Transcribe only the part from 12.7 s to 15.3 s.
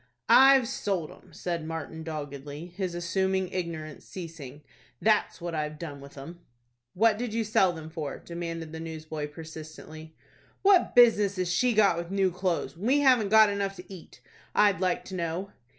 when we haven't got enough to eat, I'd like to